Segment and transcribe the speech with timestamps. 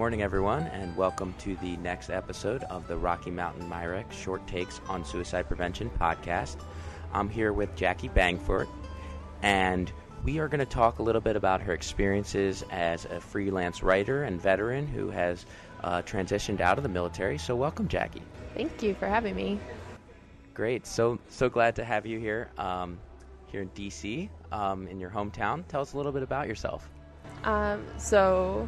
[0.00, 4.80] morning, everyone, and welcome to the next episode of the Rocky Mountain MIRECC Short Takes
[4.88, 6.56] on Suicide Prevention podcast.
[7.12, 8.66] I'm here with Jackie Bangford,
[9.42, 9.92] and
[10.24, 14.22] we are going to talk a little bit about her experiences as a freelance writer
[14.22, 15.44] and veteran who has
[15.84, 17.36] uh, transitioned out of the military.
[17.36, 18.22] So, welcome, Jackie.
[18.54, 19.60] Thank you for having me.
[20.54, 20.86] Great.
[20.86, 22.98] So, so glad to have you here, um,
[23.48, 25.68] here in DC, um, in your hometown.
[25.68, 26.88] Tell us a little bit about yourself.
[27.44, 28.66] Um, so,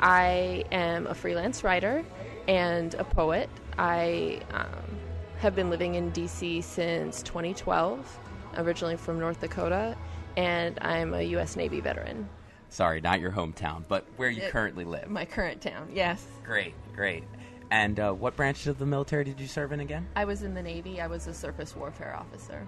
[0.00, 2.04] I am a freelance writer
[2.46, 3.50] and a poet.
[3.78, 4.98] I um,
[5.38, 8.18] have been living in DC since 2012,
[8.56, 9.96] originally from North Dakota,
[10.36, 11.56] and I'm a U.S.
[11.56, 12.28] Navy veteran.
[12.70, 15.08] Sorry, not your hometown, but where you It- currently live.
[15.10, 16.24] My current town, yes.
[16.44, 17.24] Great, great.
[17.70, 20.06] And uh, what branch of the military did you serve in again?
[20.16, 21.00] I was in the Navy.
[21.00, 22.66] I was a surface warfare officer.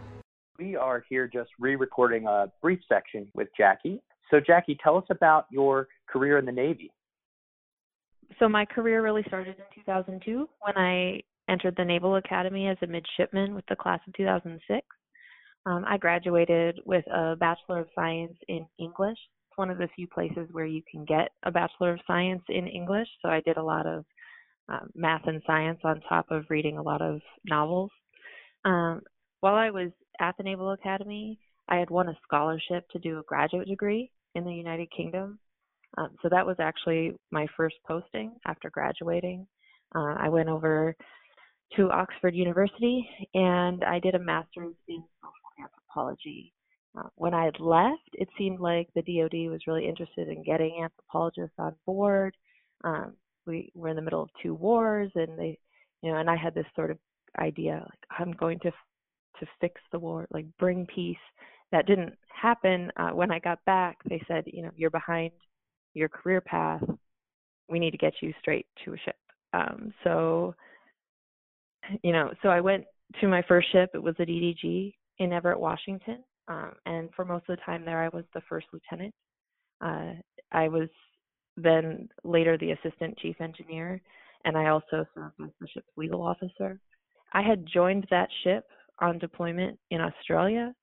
[0.59, 4.03] We are here just re recording a brief section with Jackie.
[4.31, 6.93] So, Jackie, tell us about your career in the Navy.
[8.39, 12.87] So my career really started in 2002 when I entered the Naval Academy as a
[12.87, 14.87] midshipman with the class of 2006.
[15.67, 19.19] Um, I graduated with a Bachelor of Science in English.
[19.49, 22.67] It's one of the few places where you can get a Bachelor of Science in
[22.67, 23.09] English.
[23.21, 24.05] So I did a lot of
[24.69, 27.91] um, math and science on top of reading a lot of novels.
[28.65, 29.03] Um,
[29.41, 33.25] while I was at the Naval Academy, I had won a scholarship to do a
[33.25, 35.39] graduate degree in the United Kingdom.
[35.99, 39.47] Um, so that was actually my first posting after graduating.
[39.95, 40.95] Uh, I went over
[41.77, 46.53] to Oxford University and I did a master's in social anthropology.
[46.99, 51.55] Uh, when I left, it seemed like the DoD was really interested in getting anthropologists
[51.59, 52.37] on board.
[52.83, 53.15] Um,
[53.47, 55.59] we were in the middle of two wars, and they,
[56.03, 56.99] you know, and I had this sort of
[57.39, 58.73] idea like I'm going to
[59.39, 61.17] to fix the war, like bring peace.
[61.73, 62.91] That didn't happen.
[62.97, 65.31] Uh, when I got back, they said, you know, you're behind
[65.95, 66.83] your career path.
[67.69, 69.17] We need to get you straight to a ship.
[69.53, 70.55] Um, so,
[72.03, 72.85] you know, so I went
[73.21, 73.91] to my first ship.
[73.95, 76.25] It was at DDG in Everett, Washington.
[76.49, 79.15] Um, and for most of the time there, I was the first lieutenant.
[79.81, 80.15] Uh,
[80.53, 80.89] I was
[81.57, 84.01] then later the assistant chief engineer,
[84.45, 86.81] and I also served as the ship's legal officer.
[87.33, 88.65] I had joined that ship
[89.01, 90.75] on deployment in Australia,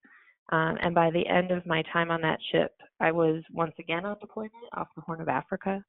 [0.50, 4.06] um, and by the end of my time on that ship, I was once again
[4.06, 5.84] on deployment off the Horn of Africa.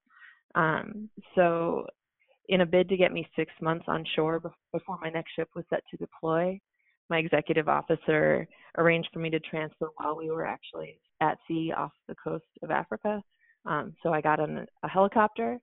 [0.54, 1.86] Um, so,
[2.48, 4.40] in a bid to get me six months on shore
[4.72, 6.58] before my next ship was set to deploy,
[7.10, 8.46] my executive officer
[8.76, 12.70] arranged for me to transfer while we were actually at sea off the coast of
[12.70, 13.22] Africa.
[13.66, 15.58] Um, so I got on a helicopter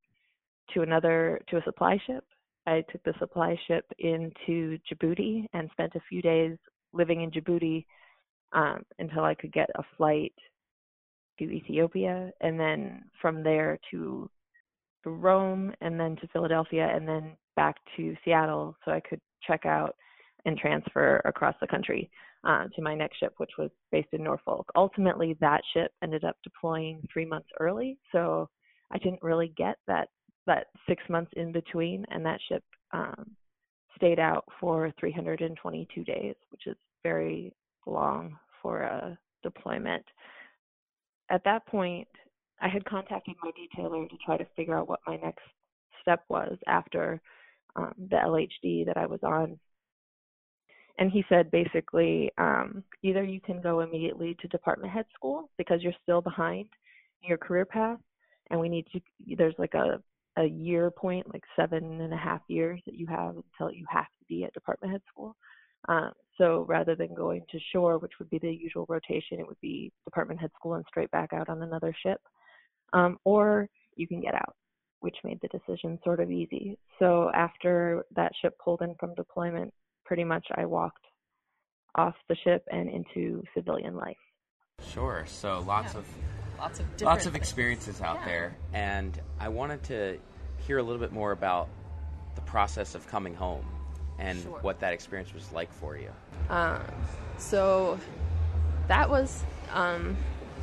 [0.74, 2.24] to another to a supply ship.
[2.68, 6.58] I took the supply ship into Djibouti and spent a few days
[6.94, 7.86] living in Djibouti
[8.54, 10.34] um, until I could get a flight
[11.40, 14.30] to Ethiopia, and then from there to
[15.04, 19.66] to Rome, and then to Philadelphia, and then back to Seattle, so I could check
[19.66, 19.96] out
[20.46, 22.10] and transfer across the country
[22.44, 24.68] uh, to my next ship, which was based in Norfolk.
[24.76, 28.50] Ultimately, that ship ended up deploying three months early, so
[28.92, 30.10] I didn't really get that
[30.48, 33.32] that six months in between, and that ship um,
[33.96, 37.52] stayed out for 322 days, which is very
[37.86, 40.06] long for a deployment.
[41.30, 42.08] At that point,
[42.62, 45.44] I had contacted my detailer to try to figure out what my next
[46.02, 47.22] step was after
[47.76, 49.60] um, the LHD that I was on.
[50.98, 55.82] And he said basically, um, either you can go immediately to department head school because
[55.82, 56.68] you're still behind
[57.22, 58.00] in your career path,
[58.50, 59.02] and we need to.
[59.36, 60.02] There's like a
[60.38, 64.06] a year point, like seven and a half years that you have until you have
[64.06, 65.36] to be at department head school.
[65.88, 69.60] Um, so rather than going to shore, which would be the usual rotation, it would
[69.62, 72.22] be department head school and straight back out on another ship.
[72.94, 74.56] Um, or you can get out,
[75.00, 76.78] which made the decision sort of easy.
[77.00, 79.74] So after that ship pulled in from deployment,
[80.06, 81.06] pretty much I walked
[81.96, 84.18] off the ship and into civilian life.
[84.82, 85.24] Sure.
[85.28, 86.00] So lots Yeah.
[86.00, 86.08] of
[86.58, 87.42] Lots of different lots of things.
[87.42, 88.26] experiences out Yeah.
[88.26, 90.20] there, and I wanted to
[90.60, 91.68] hear a little bit more about
[92.36, 93.66] the process of coming home
[94.20, 94.60] and Sure.
[94.62, 96.10] what that experience was like for you.
[96.50, 96.82] Um,
[97.38, 98.00] so
[98.88, 100.16] that was um,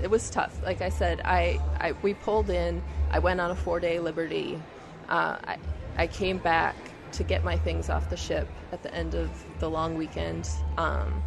[0.02, 0.58] it was tough.
[0.64, 2.82] Like I said, I, I we pulled in.
[3.10, 4.60] I went on a four day liberty.
[5.08, 5.58] Uh, I
[5.96, 6.76] I came back
[7.12, 11.22] to get my things off the ship at the end of the long weekend, um,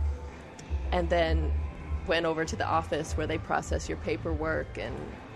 [0.92, 1.52] and then
[2.08, 4.96] went over to the office where they process your paperwork and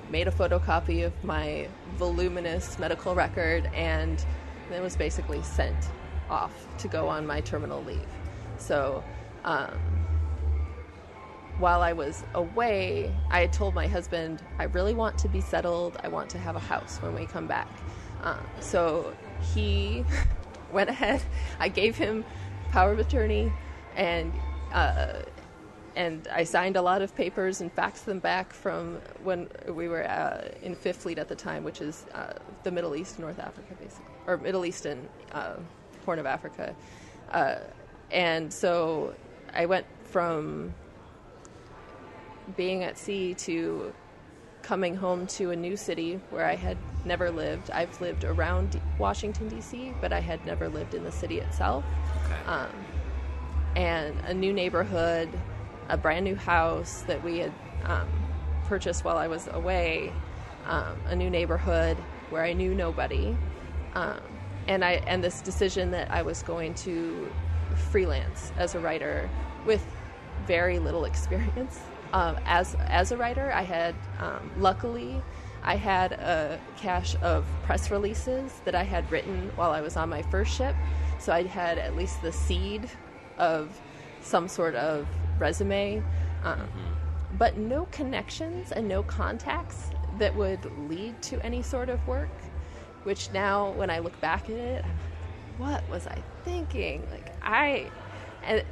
[0.09, 4.25] made a photocopy of my voluminous medical record and
[4.69, 5.75] then was basically sent
[6.29, 8.07] off to go on my terminal leave.
[8.57, 9.03] So,
[9.43, 9.79] um,
[11.59, 15.97] while I was away, I had told my husband, I really want to be settled.
[16.03, 17.67] I want to have a house when we come back.
[18.23, 19.13] Um, so
[19.53, 20.05] he
[20.71, 21.21] went ahead.
[21.59, 22.23] I gave him
[22.71, 23.51] power of attorney,
[23.95, 24.31] and
[24.71, 25.21] uh,
[25.95, 30.07] and I signed a lot of papers and faxed them back from when we were
[30.09, 32.33] uh, in Fifth Fleet at the time, which is uh,
[32.63, 35.55] the Middle East, North Africa, basically, or Middle East and uh,
[36.05, 36.75] Horn of Africa.
[37.31, 37.55] Uh,
[38.11, 39.13] and so
[39.53, 40.73] I went from
[42.55, 43.93] being at sea to
[44.63, 47.71] coming home to a new city where I had never lived.
[47.71, 51.83] I've lived around D- Washington, D.C., but I had never lived in the city itself.
[52.25, 52.39] Okay.
[52.45, 52.85] Um,
[53.75, 55.29] and a new neighborhood,
[55.89, 57.53] a brand new house that we had
[57.85, 58.07] um,
[58.67, 60.13] purchased while I was away,
[60.65, 61.97] um, a new neighborhood
[62.29, 63.35] where I knew nobody,
[63.93, 67.31] um, and I and this decision that I was going to
[67.91, 69.29] freelance as a writer
[69.65, 69.85] with
[70.45, 71.79] very little experience
[72.13, 73.51] um, as as a writer.
[73.51, 75.21] I had um, luckily.
[75.61, 80.07] I had a cache of press releases that I had written while I was on
[80.07, 80.73] my first ship,
[81.19, 82.89] so I had at least the seed
[83.37, 83.77] of
[84.21, 85.05] some sort of
[85.37, 86.01] resume,
[86.43, 86.69] um,
[87.37, 92.29] but no connections and no contacts that would lead to any sort of work.
[93.03, 94.93] Which now, when I look back at it, like,
[95.57, 97.07] what was I thinking?
[97.11, 97.89] Like I,
[98.43, 98.63] and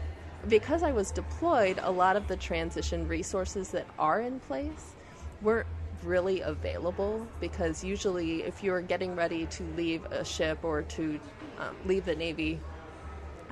[0.47, 4.95] because I was deployed, a lot of the transition resources that are in place
[5.41, 5.67] weren't
[6.03, 11.19] really available because usually if you're getting ready to leave a ship or to
[11.57, 12.59] um, leave the Navy,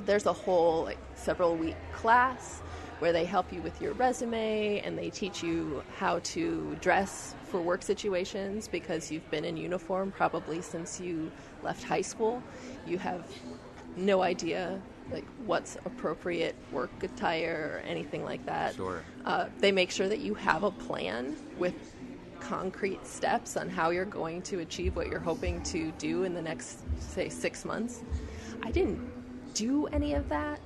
[0.06, 2.62] there's a whole like several week class
[3.00, 7.62] where they help you with your resume and they teach you how to dress for
[7.62, 11.32] work situations because you've been in uniform probably since you
[11.62, 12.42] left high school.
[12.88, 13.26] You have
[13.98, 14.82] no idea
[15.12, 18.76] like what's appropriate work attire or anything like that.
[18.76, 19.04] Sure.
[19.24, 21.76] Uh, they make sure that you have a plan with
[22.40, 26.42] concrete steps on how you're going to achieve what you're hoping to do in the
[26.42, 28.04] next, say, six months.
[28.64, 29.00] I didn't
[29.54, 30.60] do any of that.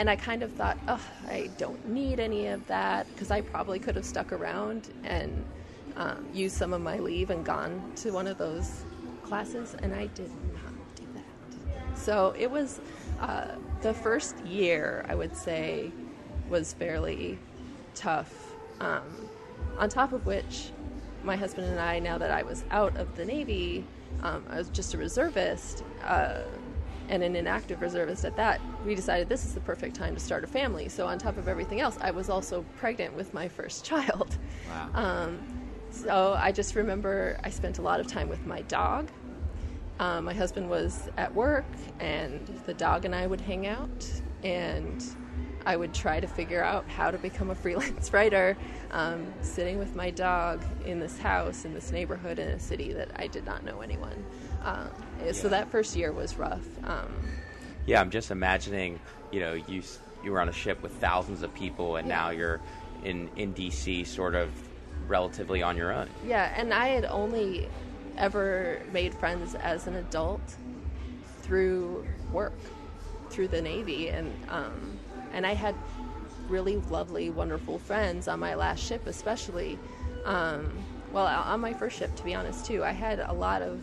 [0.00, 3.78] And I kind of thought, oh, I don't need any of that because I probably
[3.78, 5.44] could have stuck around and
[5.96, 8.84] um, used some of my leave and gone to one of those
[9.22, 9.76] classes.
[9.82, 11.98] And I did not do that.
[11.98, 12.80] So it was
[13.20, 15.92] uh, the first year, I would say,
[16.48, 17.38] was fairly
[17.94, 18.54] tough.
[18.80, 19.02] Um,
[19.76, 20.70] on top of which,
[21.22, 23.84] my husband and I, now that I was out of the Navy,
[24.22, 26.38] um, I was just a reservist uh,
[27.10, 28.60] and an inactive reservist at that.
[28.86, 30.88] We decided this is the perfect time to start a family.
[30.88, 34.38] So, on top of everything else, I was also pregnant with my first child.
[34.70, 34.90] Wow.
[34.94, 35.38] Um,
[35.90, 39.10] so, I just remember I spent a lot of time with my dog.
[39.98, 41.66] Um, my husband was at work,
[41.98, 44.08] and the dog and I would hang out,
[44.44, 45.04] and
[45.66, 48.56] I would try to figure out how to become a freelance writer,
[48.92, 53.10] um, sitting with my dog in this house in this neighborhood in a city that
[53.16, 54.24] I did not know anyone.
[54.62, 54.90] Um,
[55.32, 56.66] So that first year was rough.
[56.84, 57.12] Um,
[57.86, 59.00] Yeah, I'm just imagining,
[59.30, 59.82] you know, you
[60.22, 62.60] you were on a ship with thousands of people, and now you're
[63.02, 64.50] in in DC, sort of
[65.08, 66.08] relatively on your own.
[66.26, 67.68] yeah, and I had only
[68.16, 70.40] ever made friends as an adult
[71.42, 72.52] through work,
[73.30, 74.98] through the Navy, and um,
[75.32, 75.74] and I had
[76.48, 79.78] really lovely, wonderful friends on my last ship, especially.
[80.24, 80.70] Um,
[81.12, 83.80] well, on my first ship, to be honest, too, I had a lot of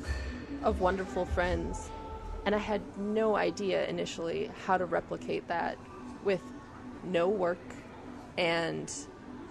[0.63, 1.89] of wonderful friends,
[2.45, 5.77] and I had no idea initially how to replicate that
[6.23, 6.41] with
[7.03, 7.59] no work
[8.37, 8.91] and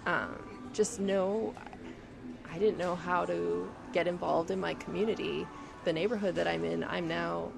[0.05, 1.53] um, just no.
[2.49, 5.45] I didn't know how to get involved in my community,
[5.83, 6.83] the neighborhood that I'm in.
[6.83, 7.51] I'm now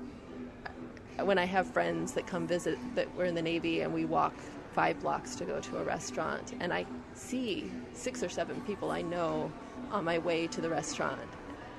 [1.24, 4.34] when I have friends that come visit that were in the Navy and we walk
[4.74, 9.02] five blocks to go to a restaurant and I see six or seven people I
[9.02, 9.52] know
[9.92, 11.20] on my way to the restaurant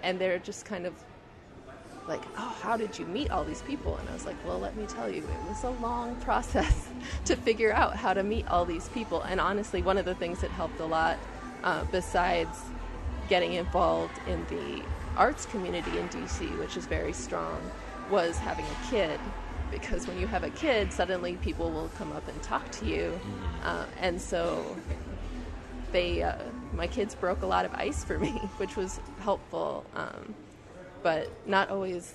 [0.02, 0.94] and they're just kind of
[2.06, 3.96] like, oh, how did you meet all these people?
[3.96, 6.88] And I was like, well, let me tell you, it was a long process
[7.26, 9.22] to figure out how to meet all these people.
[9.22, 11.18] And honestly, one of the things that helped a lot,
[11.62, 12.58] uh, besides
[13.28, 14.82] getting involved in the
[15.16, 17.60] arts community in DC, which is very strong,
[18.10, 19.20] was having a kid.
[19.70, 23.20] Because when you have a kid, suddenly people will come up and talk to you.
[23.62, 24.76] Uh, and so
[25.92, 26.36] they, uh,
[26.74, 29.84] my kids broke a lot of ice for me, which was helpful.
[29.94, 30.34] Um,
[31.02, 32.12] but not always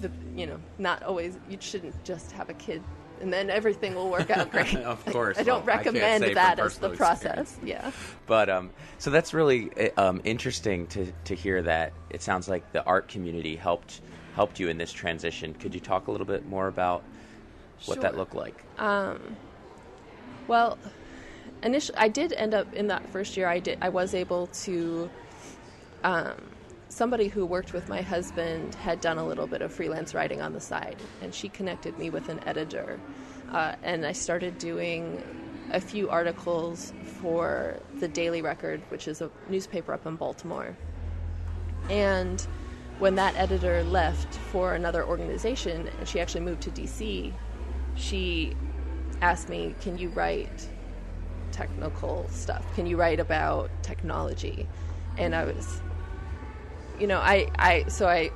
[0.00, 2.82] the you know not always you shouldn't just have a kid
[3.20, 5.38] and then everything will work out great Of course.
[5.38, 7.92] i don't Well, recommend from that as the process yeah
[8.26, 12.72] But um, so that's really uh, um, interesting to, to hear that it sounds like
[12.72, 14.00] the art community helped
[14.34, 15.52] helped you in this transition.
[15.52, 17.04] Could you talk a little bit more about
[17.84, 18.64] what that looked like?
[18.78, 19.36] Um,
[20.48, 20.78] well
[21.62, 25.08] initially i did end up in that first year i did i was able to
[26.02, 26.34] um,
[26.92, 30.52] somebody who worked with my husband had done a little bit of freelance writing on
[30.52, 33.00] the side, and she connected me with an editor.
[33.50, 35.24] Uh, and I started doing
[35.70, 40.76] a few articles for the Daily Record, which is a newspaper up in Baltimore.
[41.88, 42.46] And
[42.98, 47.32] when that editor left for another organization, and she actually moved to DC,
[47.94, 48.54] she
[49.22, 50.68] asked me, Can you write
[51.52, 52.66] technical stuff?
[52.74, 54.68] Can you write about technology?
[55.16, 55.80] And I was,
[56.98, 58.30] you know, I, I so I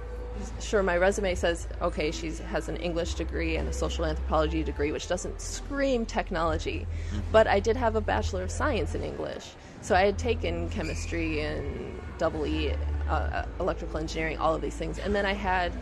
[0.60, 4.92] sure my resume says okay she has an english degree and a social anthropology degree
[4.92, 7.20] which doesn't scream technology mm-hmm.
[7.32, 9.54] but i did have a bachelor of science in english.
[9.80, 12.74] So i had taken chemistry and double e
[13.08, 15.72] uh, uh, electrical engineering all of these things and then i had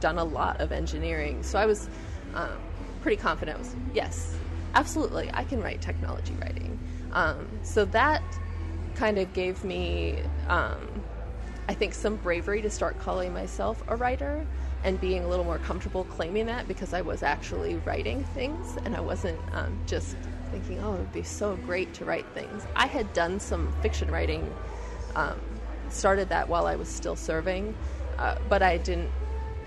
[0.00, 1.42] done a lot of engineering.
[1.42, 1.88] So i was
[2.34, 2.58] um,
[3.02, 3.58] pretty confident.
[3.58, 4.36] Was yes
[4.74, 6.78] absolutely i can write technology writing.
[7.12, 8.22] Um, so that
[8.94, 10.18] kind of gave me
[10.48, 10.86] um,
[11.68, 14.46] I think, some bravery to start calling myself a writer
[14.84, 18.94] and being a little more comfortable claiming that because I was actually writing things and
[18.94, 20.16] I wasn't um, just
[20.50, 22.64] thinking, oh, it would be so great to write things.
[22.76, 24.48] I had done some fiction writing,
[25.16, 25.40] um,
[25.90, 27.74] started that while I was still serving,
[28.18, 29.10] uh, but I didn't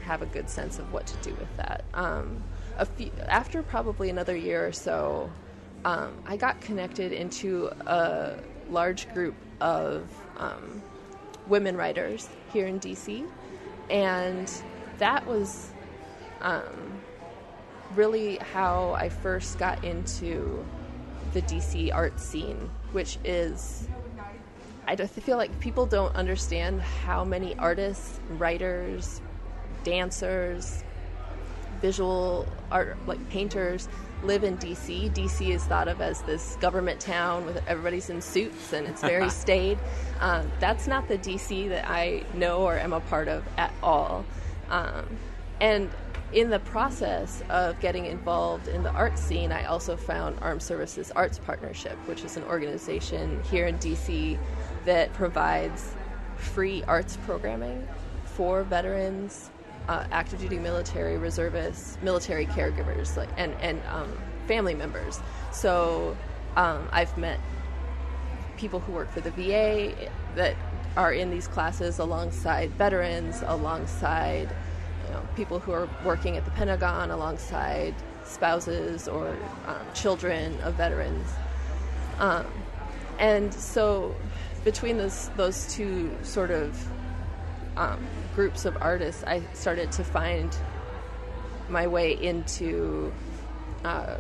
[0.02, 1.84] have a good sense of what to do with that.
[1.94, 2.44] Um,
[2.96, 5.30] few, after probably another year or so,
[5.86, 8.38] um, I got connected into a
[8.70, 10.82] large group of um,
[11.50, 13.28] women writers here in DC,
[13.90, 14.52] and
[14.98, 15.72] that was
[16.42, 17.02] um,
[17.96, 20.66] really how I first got into
[21.34, 23.88] the DC art scene, which is
[24.88, 29.22] I feel like people don't understand how many artists, writers,
[29.84, 30.84] dancers,
[31.80, 33.88] visual art like painters
[34.24, 35.12] live in DC.
[35.12, 39.30] DC is thought of as this government town with everybody's in suits and it's very
[39.30, 39.78] staid.
[40.20, 44.26] Um, that's not the DC that I know or am a part of at all.
[44.70, 45.06] Um,
[45.62, 45.90] and
[46.32, 51.12] in the process of getting involved in the art scene, I also found Armed Services
[51.16, 54.38] Arts Partnership, which is an organization here in DC
[54.86, 55.94] that provides
[56.38, 57.88] free arts programming
[58.26, 59.50] for veterans,
[59.88, 64.12] uh, active duty military reservists, military caregivers, like and and um,
[64.48, 65.20] family members.
[65.52, 66.16] So
[66.56, 67.40] um, I've met
[68.58, 69.94] people who work for the VA
[70.36, 70.56] that
[70.98, 74.50] are in these classes alongside veterans, alongside
[75.08, 77.96] you know, people who are working at the Pentagon, alongside
[78.26, 79.30] spouses or
[79.68, 81.28] um, children of veterans.
[82.20, 82.46] Um,
[83.18, 84.16] and so
[84.64, 86.78] between those those two sort of
[87.80, 88.06] um,
[88.36, 90.56] groups of artists, I started to find
[91.70, 93.12] my way into
[93.86, 94.18] uh,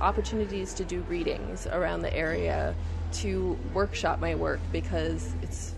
[0.00, 2.74] opportunities to do readings around the area,
[3.12, 5.74] to workshop my work because it's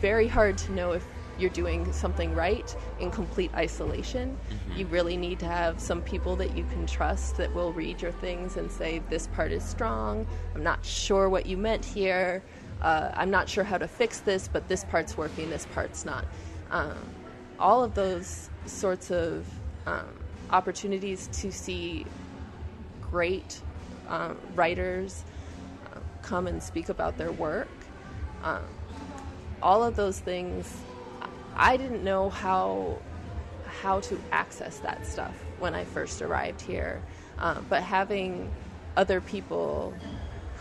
[0.00, 4.38] very hard to know if you're doing something right in complete isolation.
[4.48, 4.78] Mm-hmm.
[4.78, 8.12] You really need to have some people that you can trust that will read your
[8.12, 10.26] things and say, This part is strong.
[10.54, 12.42] I'm not sure what you meant here
[12.84, 16.26] uh, I'm not sure how to fix this, but this part's working, this part's not.
[16.70, 16.98] Um,
[17.58, 19.46] all of those sorts of
[19.86, 20.18] um,
[20.50, 22.04] opportunities to see
[23.00, 23.58] great
[24.08, 25.24] um, writers
[25.86, 27.70] uh, come and speak about their work.
[28.42, 28.62] Um,
[29.62, 30.70] all of those things,
[31.56, 32.98] I didn't know how
[33.80, 37.02] how to access that stuff when I first arrived here.
[37.38, 38.50] Um, but having
[38.96, 39.94] other people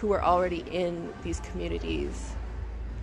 [0.04, 2.34] who are already in these communities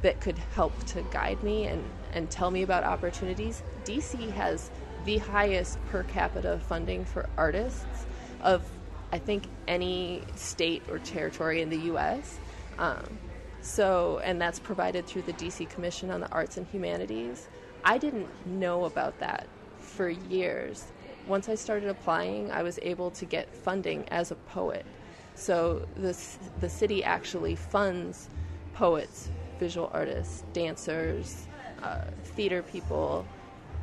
[0.02, 3.62] that could help to guide me and, and tell me about opportunities.
[3.84, 4.70] DC has
[5.06, 8.04] the highest per capita funding for artists
[8.42, 8.70] of,
[9.12, 12.38] I think, any state or territory in the U.S.
[12.78, 13.18] Um,
[13.62, 17.48] so, and that's provided through the DC Commission on the Arts and Humanities.
[17.82, 19.46] I didn't know about that
[19.78, 20.84] for years.
[21.26, 24.84] Once I started applying, I was able to get funding as a poet.
[25.34, 26.16] So the
[26.60, 28.28] the city actually funds
[28.74, 31.46] poets, visual artists, dancers,
[31.82, 33.26] uh, theater people.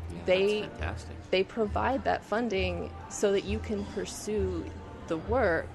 [0.09, 0.69] Yeah, they
[1.31, 4.65] they provide that funding so that you can pursue
[5.07, 5.69] the work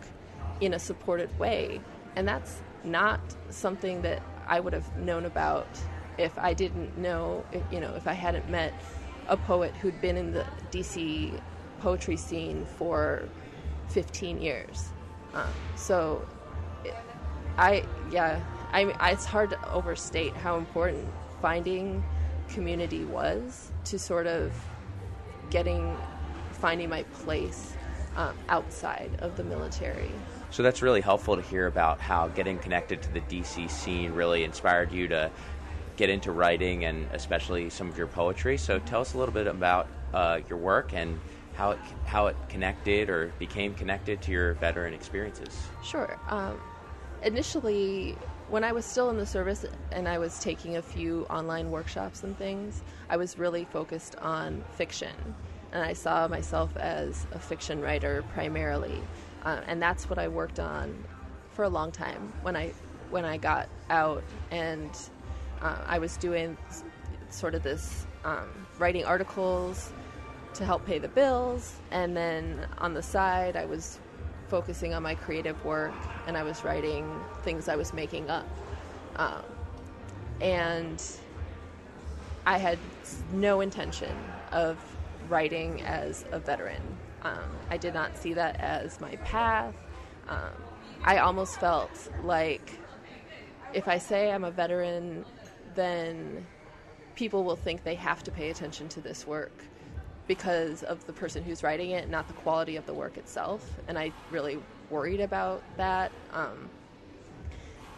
[0.60, 1.80] in a supported way,
[2.16, 5.68] and that's not something that I would have known about
[6.18, 8.72] if I didn't know, if, you know, if I hadn't met
[9.28, 11.40] a poet who'd been in the DC
[11.80, 13.28] poetry scene for
[13.88, 14.90] 15 years.
[15.34, 15.46] Um,
[15.76, 16.26] so,
[17.58, 18.40] I yeah,
[18.72, 21.06] I, I it's hard to overstate how important
[21.40, 22.02] finding
[22.48, 24.52] community was to sort of
[25.50, 25.96] getting
[26.52, 27.74] finding my place
[28.16, 30.10] um, outside of the military.
[30.50, 34.44] So that's really helpful to hear about how getting connected to the DC scene really
[34.44, 35.30] inspired you to
[35.96, 38.58] get into writing and especially some of your poetry.
[38.58, 41.18] So tell us a little bit about uh, your work and
[41.54, 45.66] how it how it connected or became connected to your veteran experiences.
[45.82, 46.18] Sure.
[46.28, 46.60] Um,
[47.22, 48.16] initially,
[48.48, 52.22] when I was still in the service and I was taking a few online workshops
[52.22, 55.14] and things, I was really focused on fiction,
[55.72, 59.02] and I saw myself as a fiction writer primarily,
[59.44, 61.04] uh, and that's what I worked on
[61.52, 62.72] for a long time when I
[63.10, 64.90] when I got out and
[65.60, 66.56] uh, I was doing
[67.28, 69.92] sort of this um, writing articles
[70.54, 73.98] to help pay the bills, and then on the side, I was
[74.52, 75.94] focusing on my creative work
[76.26, 78.46] and I was writing things I was making up.
[79.16, 79.42] Um,
[80.42, 81.02] and
[82.44, 82.78] I had
[83.32, 84.14] no intention
[84.50, 84.76] of
[85.30, 86.82] writing as a veteran.
[87.22, 89.74] Um, I did not see that as my path.
[90.28, 90.52] Um,
[91.02, 92.78] I almost felt like
[93.72, 95.24] if I say I'm a veteran,
[95.74, 96.46] then
[97.14, 99.64] people will think they have to pay attention to this work
[100.26, 103.68] because of the person who's writing it, not the quality of the work itself.
[103.88, 104.58] And I really
[104.90, 106.12] worried about that.
[106.32, 106.68] Um,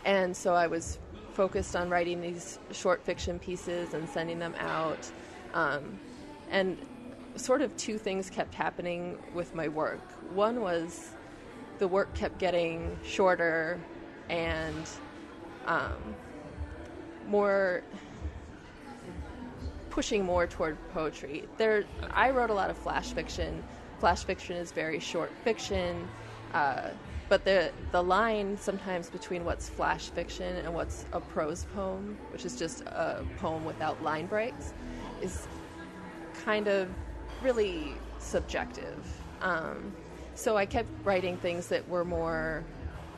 [0.04, 0.98] and so I was
[1.32, 5.10] focused on writing these short fiction pieces and sending them out.
[5.52, 5.98] Um,
[6.50, 6.78] and
[7.36, 10.00] sort of two things kept happening with my work.
[10.32, 11.10] One was
[11.78, 13.80] the work kept getting shorter
[14.28, 14.88] and
[15.66, 16.14] um,
[17.26, 17.82] more
[19.94, 21.44] pushing more toward poetry.
[21.56, 23.62] There, I wrote a lot of flash fiction.
[24.00, 26.08] Flash fiction is very short fiction,
[26.52, 26.88] uh,
[27.28, 32.44] but the the line sometimes between what's flash fiction and what's a prose poem, which
[32.44, 34.74] is just a poem without line breaks,
[35.22, 35.46] is
[36.44, 36.88] kind of
[37.40, 38.98] really subjective.
[39.40, 39.92] Um,
[40.34, 42.64] so I kept writing things that were more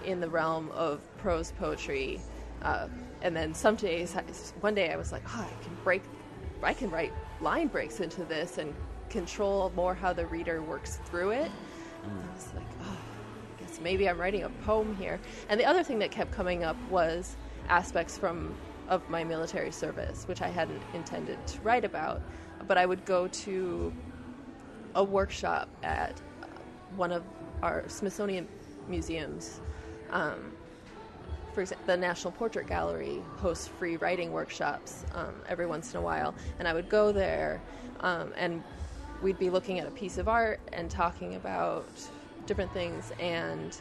[0.04, 2.20] in the realm of prose poetry.
[2.60, 2.88] Uh,
[3.22, 4.12] and then some days,
[4.60, 6.02] one day I was like, oh, I can break
[6.62, 8.74] I can write line breaks into this and
[9.08, 11.50] control more how the reader works through it.
[12.04, 12.30] Mm.
[12.30, 12.96] I was like, oh,
[13.56, 15.20] I guess maybe I'm writing a poem here.
[15.48, 17.36] And the other thing that kept coming up was
[17.68, 18.54] aspects from
[18.88, 22.22] of my military service, which I hadn't intended to write about.
[22.66, 23.92] But I would go to
[24.94, 26.20] a workshop at
[26.96, 27.22] one of
[27.62, 28.48] our Smithsonian
[28.88, 29.60] museums
[30.10, 30.52] um,
[31.56, 36.02] for example, the National Portrait Gallery hosts free writing workshops um, every once in a
[36.02, 37.62] while, and I would go there,
[38.00, 38.62] um, and
[39.22, 41.88] we'd be looking at a piece of art and talking about
[42.44, 43.74] different things, and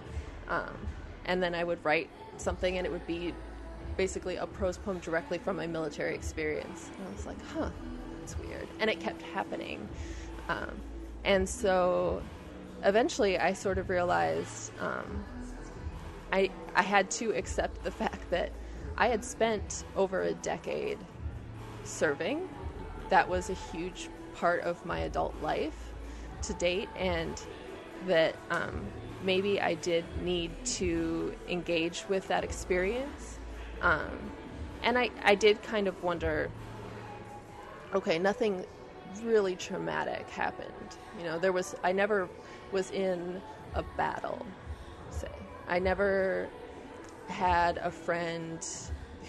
[0.47, 0.77] um,
[1.25, 3.33] and then I would write something, and it would be
[3.97, 6.91] basically a prose poem directly from my military experience.
[6.97, 7.71] And I was like, huh,
[8.21, 9.89] that's weird, and it kept happening,
[10.47, 10.81] um,
[11.25, 12.23] and so
[12.85, 15.25] eventually I sort of realized um,
[16.35, 18.51] I I had to accept the fact that
[18.97, 20.97] I had spent over a decade
[21.83, 22.49] serving.
[23.09, 25.93] That was a huge part of my adult life
[26.43, 27.41] to date, and
[28.07, 28.85] that um,
[29.23, 33.39] maybe I did need to engage with that experience.
[33.81, 34.31] Um,
[34.83, 36.51] and I, I did kind of wonder
[37.93, 38.65] okay, nothing
[39.23, 40.97] really traumatic happened.
[41.17, 42.27] You know, there was, I never
[42.73, 43.41] was in
[43.73, 44.45] a battle
[45.67, 46.49] I never
[47.27, 48.65] had a friend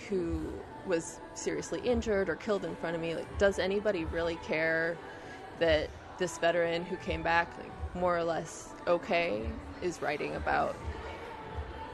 [0.09, 0.53] who
[0.87, 3.14] was seriously injured or killed in front of me.
[3.14, 4.96] Like, does anybody really care
[5.59, 9.42] that this veteran who came back, like, more or less okay,
[9.83, 10.77] is writing about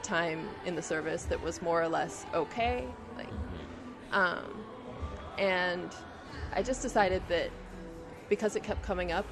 [0.02, 2.84] time in the service that was more or less okay?
[3.16, 3.30] Like,
[4.10, 4.64] um,
[5.38, 5.94] and
[6.52, 7.50] I just decided that
[8.28, 9.26] because it kept coming up,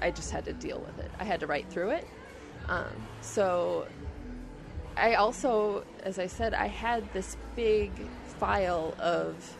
[0.00, 1.10] I just had to deal with it.
[1.18, 2.08] I had to write through it.
[2.68, 3.86] Um, so
[4.96, 7.90] I also, as I said, I had this big
[8.38, 9.58] file of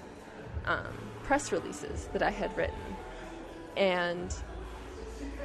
[0.66, 2.96] um, press releases that I had written.
[3.76, 4.34] And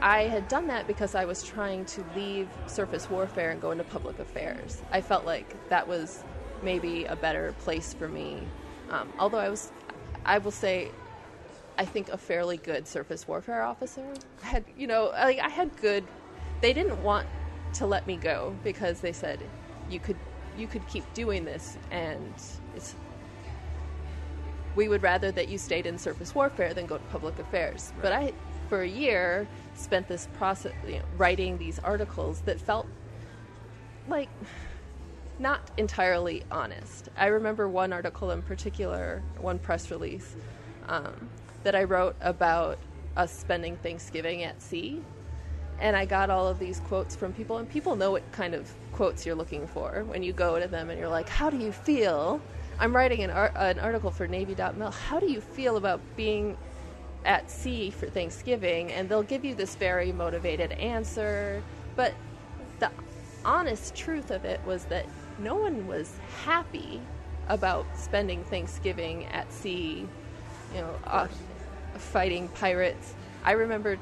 [0.01, 3.83] I had done that because I was trying to leave surface warfare and go into
[3.83, 4.81] public affairs.
[4.91, 6.23] I felt like that was
[6.63, 8.47] maybe a better place for me.
[8.89, 9.71] Um, although I was,
[10.25, 10.91] I will say,
[11.77, 14.13] I think a fairly good surface warfare officer.
[14.43, 16.03] I had, you know, like I had good.
[16.61, 17.27] They didn't want
[17.73, 19.39] to let me go because they said
[19.89, 20.17] you could
[20.57, 22.33] you could keep doing this and
[22.75, 22.95] it's
[24.75, 27.91] we would rather that you stayed in surface warfare than go to public affairs.
[27.95, 28.01] Right.
[28.01, 28.33] but i
[28.69, 32.87] for a year spent this process you know, writing these articles that felt
[34.07, 34.29] like
[35.39, 37.09] not entirely honest.
[37.17, 40.35] I remember one article in particular one press release
[40.87, 41.29] um,
[41.63, 42.77] that i wrote about
[43.17, 45.01] us spending thanksgiving at sea
[45.81, 48.71] and I got all of these quotes from people, and people know what kind of
[48.93, 51.71] quotes you're looking for when you go to them and you're like, "How do you
[51.71, 52.41] feel
[52.81, 54.89] I'm writing an, ar- an article for Navy.mil.
[54.89, 56.57] How do you feel about being
[57.23, 58.91] at sea for Thanksgiving?
[58.91, 61.61] And they'll give you this very motivated answer.
[61.95, 62.15] But
[62.79, 62.89] the
[63.45, 65.05] honest truth of it was that
[65.37, 67.01] no one was happy
[67.47, 70.07] about spending Thanksgiving at sea,
[70.73, 71.27] you know, uh,
[71.99, 73.13] fighting pirates.
[73.43, 73.99] I remember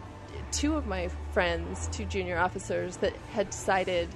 [0.52, 4.10] two of my friends, two junior officers, that had decided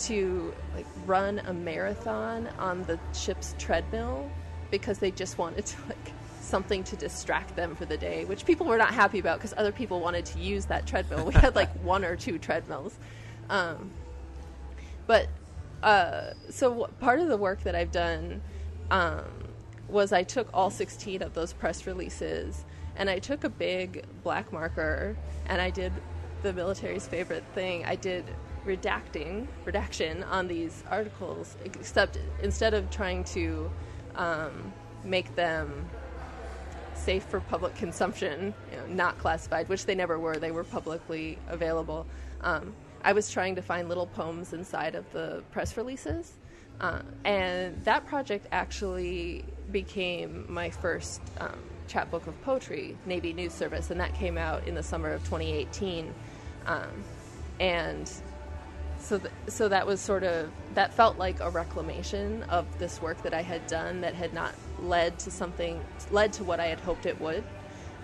[0.00, 4.30] to like run a marathon on the ship's treadmill
[4.70, 8.66] because they just wanted to like something to distract them for the day, which people
[8.66, 11.26] were not happy about because other people wanted to use that treadmill.
[11.26, 12.98] We had like one or two treadmills.
[13.48, 13.90] Um,
[15.06, 15.28] but
[15.82, 18.40] uh, so w- part of the work that I've done
[18.90, 19.24] um,
[19.88, 22.64] was I took all 16 of those press releases
[22.96, 25.92] and I took a big black marker and I did
[26.42, 27.84] the military's favorite thing.
[27.84, 28.24] I did
[28.66, 33.70] redacting, redaction on these articles, except instead of trying to
[34.14, 34.72] um,
[35.04, 35.88] make them
[36.94, 41.38] safe for public consumption, you know, not classified, which they never were, they were publicly
[41.48, 42.06] available.
[42.42, 42.74] Um,
[43.04, 46.34] I was trying to find little poems inside of the press releases.
[46.80, 51.58] Uh, and that project actually became my first um,
[51.92, 56.12] chapbook of poetry, Navy News Service, and that came out in the summer of 2018.
[56.66, 56.88] Um,
[57.60, 58.10] and
[58.98, 63.22] so, th- so that was sort of that felt like a reclamation of this work
[63.22, 66.80] that I had done that had not led to something led to what I had
[66.80, 67.44] hoped it would.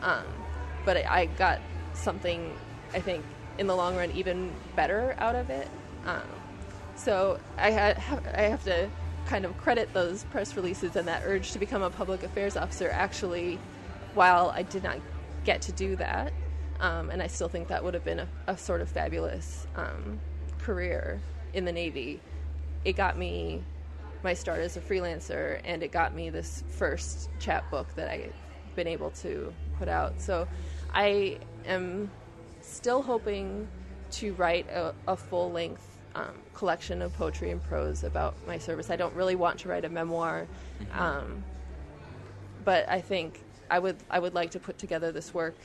[0.02, 0.24] Um,
[0.84, 1.60] but I, got
[1.92, 2.52] something,
[2.94, 3.24] I think,
[3.58, 5.68] in the long run, even better out of it.
[6.06, 6.22] Um,
[6.94, 7.96] so I had
[8.36, 8.90] I have to
[9.26, 12.90] kind of credit those press releases and that urge to become a public affairs officer.
[12.90, 13.58] Actually,
[14.14, 14.98] while I did not
[15.44, 16.32] get to do that,
[16.80, 20.20] um, and I still think that would have been a, a sort of fabulous um,
[20.58, 21.20] career
[21.52, 22.20] in the Navy,
[22.84, 23.62] it got me
[24.22, 28.34] my start as a freelancer, and it got me this first chapbook that I've
[28.74, 30.20] been able to put out.
[30.20, 30.48] So
[30.92, 32.10] I am
[32.60, 33.68] still hoping
[34.12, 38.90] to write a, a full length um, collection of poetry and prose about my service.
[38.90, 40.48] I don't really want to write a memoir,
[40.92, 41.44] um,
[42.64, 43.40] but I think
[43.70, 45.56] I would I would like to put together this work.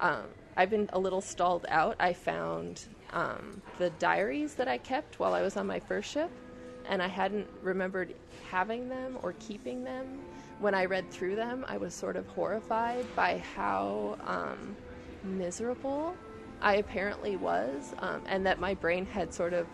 [0.00, 0.24] Um,
[0.56, 1.96] I've been a little stalled out.
[2.00, 6.30] I found um, the diaries that I kept while I was on my first ship,
[6.88, 8.14] and I hadn't remembered
[8.50, 10.20] having them or keeping them.
[10.60, 14.76] When I read through them, I was sort of horrified by how um,
[15.22, 16.16] miserable
[16.60, 19.66] I apparently was, um, and that my brain had sort of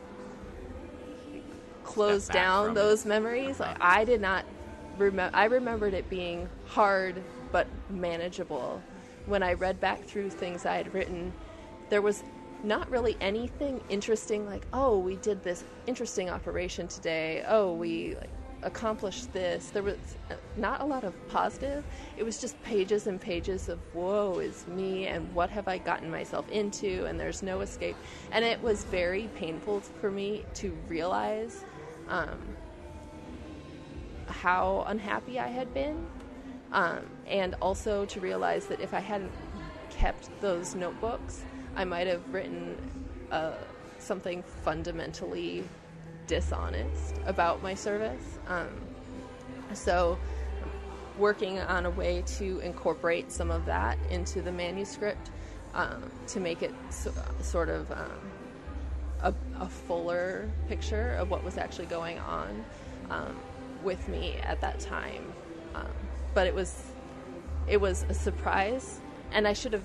[1.84, 3.08] closed down those it.
[3.08, 3.60] memories.
[3.60, 3.70] Uh-huh.
[3.70, 4.44] Like, I did not
[4.98, 5.34] remember.
[5.34, 7.22] I remembered it being hard
[7.54, 8.82] but manageable.
[9.26, 11.32] When I read back through things I had written,
[11.88, 12.24] there was
[12.64, 14.44] not really anything interesting.
[14.44, 17.44] Like, oh, we did this interesting operation today.
[17.46, 18.30] Oh, we like,
[18.64, 19.70] accomplished this.
[19.70, 20.16] There was
[20.56, 21.84] not a lot of positive.
[22.16, 26.10] It was just pages and pages of woe is me and what have I gotten
[26.10, 27.94] myself into, and there's no escape.
[28.32, 31.64] And it was very painful for me to realize
[32.08, 32.40] um,
[34.26, 36.04] how unhappy I had been,
[36.74, 39.30] um, and also to realize that if I hadn't
[39.90, 41.44] kept those notebooks,
[41.76, 42.76] I might have written
[43.30, 43.52] uh,
[43.98, 45.64] something fundamentally
[46.26, 48.38] dishonest about my service.
[48.48, 48.68] Um,
[49.72, 50.18] so,
[51.16, 55.30] working on a way to incorporate some of that into the manuscript
[55.74, 58.32] um, to make it so, sort of um,
[59.22, 62.64] a, a fuller picture of what was actually going on
[63.10, 63.36] um,
[63.84, 65.32] with me at that time.
[66.34, 66.82] But it was
[67.66, 69.00] it was a surprise,
[69.32, 69.84] and I should have.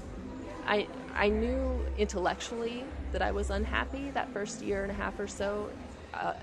[0.68, 5.28] I I knew intellectually that I was unhappy that first year and a half or
[5.28, 5.70] so
[6.14, 6.34] uh,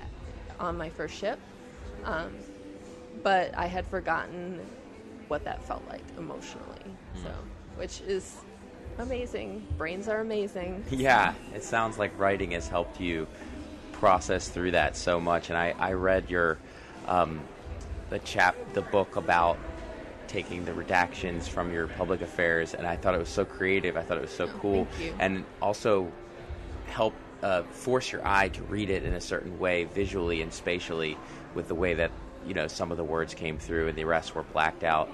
[0.58, 1.38] on my first ship,
[2.04, 2.32] um,
[3.22, 4.60] but I had forgotten
[5.28, 6.96] what that felt like emotionally.
[7.22, 7.30] So,
[7.76, 8.36] which is
[8.98, 9.66] amazing.
[9.76, 10.84] Brains are amazing.
[10.90, 13.26] Yeah, it sounds like writing has helped you
[13.92, 15.48] process through that so much.
[15.48, 16.58] And I, I read your
[17.06, 17.40] um,
[18.10, 19.58] the chap the book about
[20.36, 23.96] taking the redactions from your public affairs, and I thought it was so creative.
[23.96, 25.14] I thought it was so cool, thank you.
[25.18, 26.12] and also
[26.88, 31.16] help uh, force your eye to read it in a certain way, visually and spatially,
[31.54, 32.10] with the way that
[32.46, 35.08] you know some of the words came through and the rest were blacked out.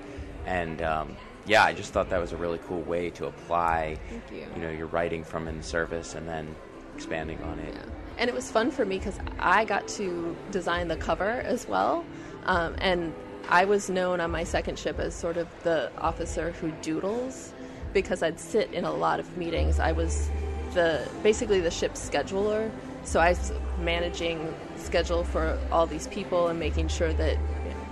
[0.45, 4.25] And um, yeah, I just thought that was a really cool way to apply, Thank
[4.33, 4.47] you.
[4.57, 6.53] you know, your writing from in service and then
[6.97, 7.75] expanding on it.
[7.75, 7.83] Yeah.
[8.19, 12.05] And it was fun for me because I got to design the cover as well.
[12.45, 13.15] Um, and
[13.49, 17.53] I was known on my second ship as sort of the officer who doodles
[17.93, 19.79] because I'd sit in a lot of meetings.
[19.79, 20.31] I was
[20.75, 22.71] the basically the ship's scheduler,
[23.05, 27.37] so I was managing schedule for all these people and making sure that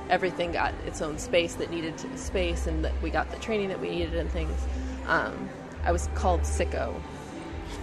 [0.08, 3.80] everything got its own space that needed space, and that we got the training that
[3.80, 4.58] we needed and things.
[5.06, 5.48] Um,
[5.84, 6.94] I was called sicko,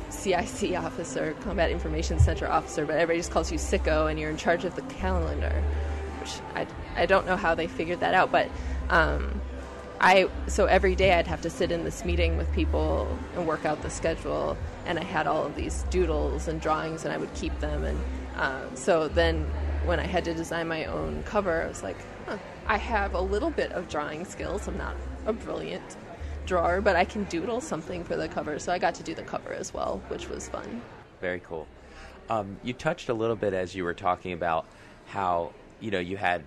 [0.10, 4.38] CIC officer, Combat Information Center officer, but everybody just calls you sicko, and you're in
[4.38, 5.64] charge of the calendar,
[6.20, 8.50] which I, I don't know how they figured that out, but
[8.90, 9.42] um,
[10.00, 13.66] I so every day I'd have to sit in this meeting with people and work
[13.66, 17.34] out the schedule, and I had all of these doodles and drawings, and I would
[17.34, 18.00] keep them, and
[18.36, 19.46] uh, so then
[19.86, 23.22] when I had to design my own cover, I was like, huh, I have a
[23.22, 24.68] little bit of drawing skills.
[24.68, 25.96] I'm not a brilliant
[26.46, 28.60] drawer, but I can doodle something for the cover.
[28.60, 30.82] So I got to do the cover as well, which was fun.
[31.22, 31.68] Very cool.
[32.30, 34.66] Um, you touched a little bit as you were talking about
[35.08, 36.44] how you know you had,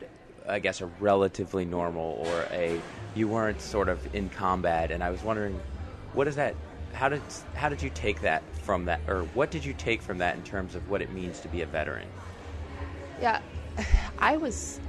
[0.49, 5.11] I guess, a relatively normal or a you weren't sort of in combat, and I
[5.11, 5.65] was wondering,
[6.13, 6.57] what is that?
[6.93, 7.23] How did
[7.55, 10.43] how did you take that from that, or what did you take from that in
[10.43, 12.23] terms of what it means to be a veteran?
[13.17, 13.41] Yeah,
[14.19, 14.81] I was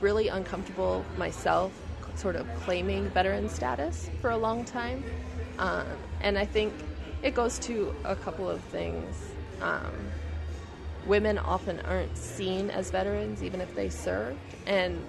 [0.00, 5.06] really uncomfortable myself sort of claiming veteran status for a long time.
[5.58, 6.86] Um, and I think
[7.22, 9.36] it goes to a couple of things.
[9.60, 10.14] Um,
[11.06, 14.38] women often aren't seen as veterans, even if they served.
[14.66, 15.04] And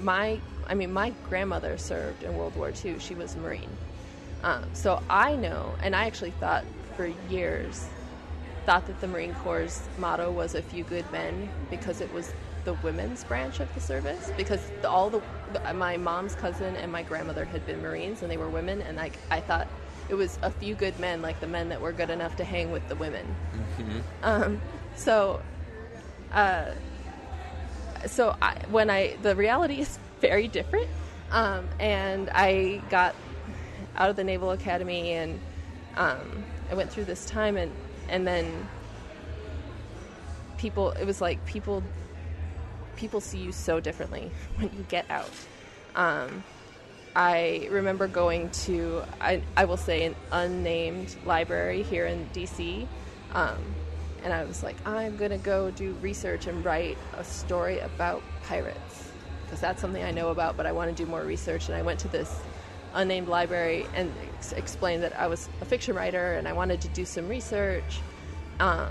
[0.00, 2.98] my, I mean, my grandmother served in World War II.
[2.98, 3.76] She was a Marine.
[4.44, 6.64] Um, so I know, and I actually thought
[6.96, 7.88] for years,
[8.66, 12.32] thought that the Marine Corps' motto was "A few good men" because it was
[12.64, 15.22] the women's branch of the service because all the,
[15.74, 19.10] my mom's cousin and my grandmother had been Marines and they were women and I,
[19.30, 19.66] I thought
[20.10, 22.70] it was a few good men like the men that were good enough to hang
[22.70, 23.24] with the women.
[23.80, 23.98] Mm-hmm.
[24.22, 24.60] Um,
[24.98, 25.40] so,
[26.32, 26.72] uh,
[28.06, 30.88] so I, when I the reality is very different,
[31.30, 33.14] um, and I got
[33.96, 35.40] out of the Naval Academy and
[35.96, 37.72] um, I went through this time and
[38.08, 38.68] and then
[40.56, 41.82] people it was like people
[42.96, 45.30] people see you so differently when you get out.
[45.94, 46.44] Um,
[47.16, 52.86] I remember going to, I, I, will say, an unnamed library here in DC.
[54.24, 58.22] And I was like, I'm going to go do research and write a story about
[58.44, 59.10] pirates.
[59.44, 61.68] Because that's something I know about, but I want to do more research.
[61.68, 62.40] And I went to this
[62.94, 66.88] unnamed library and ex- explained that I was a fiction writer and I wanted to
[66.88, 68.00] do some research.
[68.60, 68.88] Um,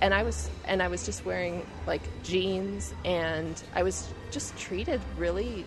[0.00, 5.00] and I was and I was just wearing like jeans and I was just treated
[5.16, 5.64] really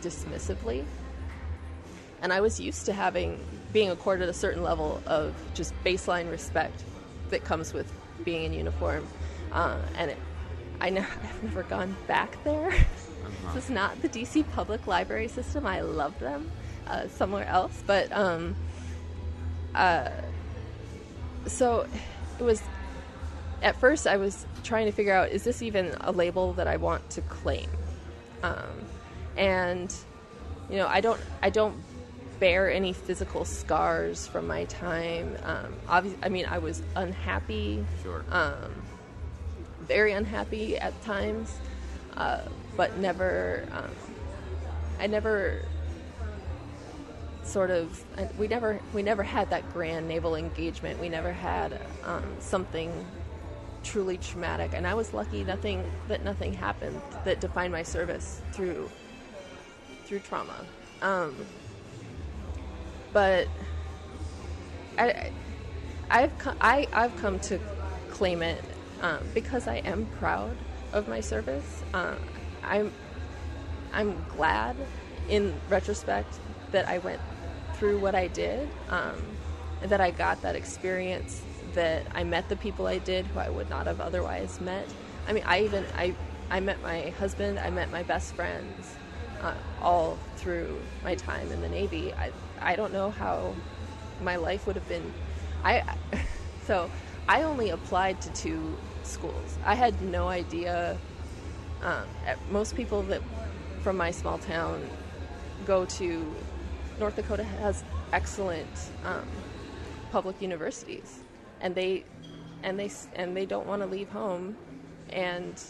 [0.00, 0.84] dismissively.
[2.20, 3.38] And I was used to having
[3.72, 6.82] being accorded a certain level of just baseline respect
[7.30, 7.92] that comes with
[8.24, 9.06] being in uniform.
[9.52, 10.18] Uh, and it,
[10.80, 12.68] I know I've never gone back there.
[12.68, 13.54] Uh-huh.
[13.54, 15.66] this is not the DC public library system.
[15.66, 16.50] I love them
[16.86, 18.56] uh, somewhere else, but um,
[19.74, 20.10] uh,
[21.46, 21.86] so
[22.38, 22.62] it was
[23.62, 26.76] at first I was trying to figure out is this even a label that I
[26.76, 27.68] want to claim,
[28.42, 28.56] um,
[29.36, 29.94] and
[30.70, 31.76] you know I don't I don't
[32.38, 35.36] bear any physical scars from my time.
[35.42, 38.72] Um, obviously, I mean I was unhappy, sure, um,
[39.82, 41.54] very unhappy at times,
[42.16, 42.42] uh,
[42.76, 43.90] but never um,
[45.00, 45.62] I never
[47.42, 48.04] sort of
[48.38, 51.00] we never we never had that grand naval engagement.
[51.00, 52.92] We never had um, something
[53.82, 58.90] truly traumatic, and I was lucky nothing that nothing happened that defined my service through
[60.04, 60.64] through trauma.
[61.00, 61.34] Um,
[63.12, 63.48] but
[64.98, 65.30] I,
[66.10, 67.60] I've I, I've come to
[68.08, 71.84] claim it um, because I am proud of my service.
[71.94, 72.16] Uh,
[72.64, 72.92] I'm
[73.92, 74.76] I'm glad
[75.28, 76.40] in retrospect
[76.72, 77.22] that I went
[77.74, 79.38] through what I did, um,
[79.80, 83.70] that I got that experience that I met the people I did who I would
[83.70, 84.94] not have otherwise met.
[85.26, 86.16] I mean, I even I
[86.50, 88.98] I met my husband, I met my best friends,
[89.40, 92.14] uh, all through my time in the Navy.
[92.16, 93.54] I I don't know how
[94.20, 95.12] my life would have been.
[95.64, 95.82] I
[96.66, 96.90] so
[97.28, 99.58] I only applied to two schools.
[99.64, 100.98] I had no idea.
[101.82, 102.06] Um,
[102.50, 103.22] most people that
[103.82, 104.90] from my small town
[105.64, 106.34] go to
[106.98, 108.68] North Dakota has excellent
[109.04, 109.26] um,
[110.10, 111.20] public universities
[111.60, 112.04] and they
[112.62, 114.56] and they and they don't want to leave home
[115.10, 115.62] and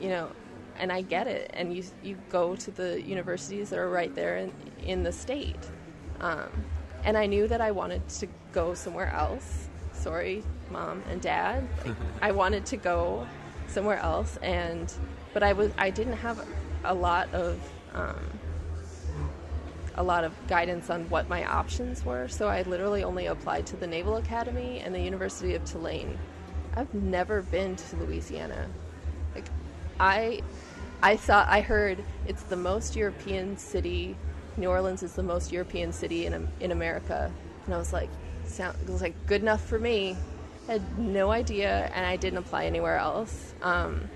[0.00, 0.30] you know
[0.78, 4.36] and I get it and you you go to the universities that are right there
[4.36, 4.52] in,
[4.84, 5.70] in the state
[6.20, 6.64] um,
[7.04, 11.66] and I knew that I wanted to go somewhere else sorry mom and dad
[12.22, 13.26] I wanted to go
[13.66, 14.92] somewhere else and
[15.32, 16.46] but I was I didn't have
[16.84, 17.60] a lot of
[17.94, 18.40] um,
[19.98, 22.28] a lot of guidance on what my options were.
[22.28, 26.18] So I literally only applied to the Naval Academy and the University of Tulane.
[26.74, 28.70] I've never been to Louisiana.
[29.34, 29.50] Like,
[29.98, 30.42] I,
[31.02, 34.16] I thought I heard it's the most European city.
[34.58, 37.32] New Orleans is the most European city in in America,
[37.64, 38.10] and I was like,
[38.44, 40.16] sound it was like good enough for me.
[40.68, 43.54] I had no idea, and I didn't apply anywhere else.
[43.62, 44.10] Um,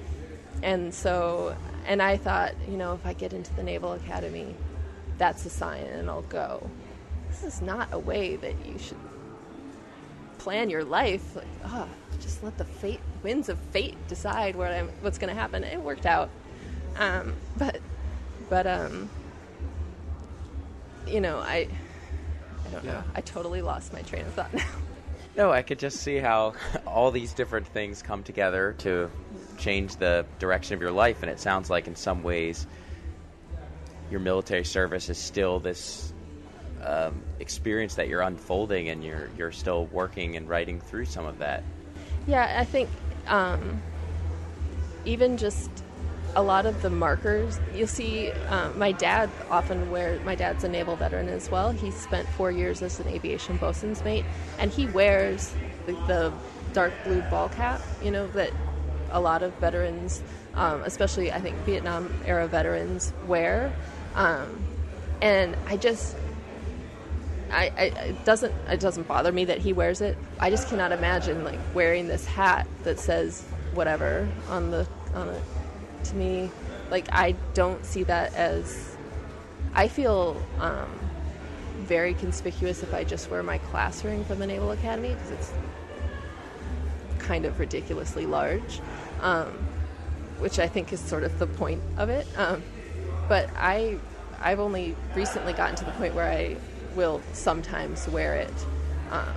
[0.63, 4.55] and so, and I thought, you know, if I get into the Naval Academy,
[5.17, 6.69] that's a sign, and I'll go.
[7.31, 8.99] This is not a way that you should
[10.39, 11.37] plan your life.
[11.37, 11.89] Like, oh,
[12.21, 15.65] just let the fate winds of fate decide what I'm, what's going to happen.
[15.65, 16.31] It worked out,
[16.97, 17.81] um, but
[18.51, 19.09] but um,
[21.07, 21.69] you know, I
[22.67, 22.93] I don't Yeah.
[22.93, 23.05] know.
[23.15, 24.65] I totally lost my train of thought now.
[25.35, 26.53] No, I could just see how
[26.87, 29.11] all these different things come together to
[29.57, 32.67] change the direction of your life, and it sounds like in some ways
[34.11, 36.13] your military service is still this
[36.85, 41.39] um, experience that you're unfolding, and you're you're still working and writing through some of
[41.39, 41.65] that.
[42.27, 42.91] Yeah, I think
[43.27, 43.81] um,
[45.07, 45.71] even just
[46.35, 48.31] a lot of the markers you'll see.
[48.49, 50.25] Um, my dad often wears.
[50.25, 51.73] My dad's a naval veteran as well.
[51.73, 54.25] He spent four years as an aviation bosun's mate,
[54.59, 55.55] and he wears
[55.87, 56.33] the, the
[56.73, 57.81] dark blue ball cap.
[58.03, 58.51] You know that
[59.11, 60.23] a lot of veterans,
[60.55, 63.73] um, especially I think Vietnam era veterans, wear.
[64.15, 64.65] Um,
[65.21, 66.17] and I just
[67.51, 70.17] I, I it doesn't it doesn't bother me that he wears it.
[70.41, 73.43] I just cannot imagine like wearing this hat that says
[73.75, 75.43] whatever on the on it.
[76.05, 76.51] To me,
[76.91, 78.97] like I don't see that as.
[79.75, 80.91] I feel um,
[81.81, 85.53] very conspicuous if I just wear my class ring from the Naval Academy because it's
[87.19, 88.81] kind of ridiculously large,
[89.21, 89.49] um,
[90.39, 92.27] which I think is sort of the point of it.
[92.37, 92.63] Um,
[93.29, 93.99] but I,
[94.41, 96.57] I've only recently gotten to the point where I
[96.95, 98.67] will sometimes wear it
[99.11, 99.35] um,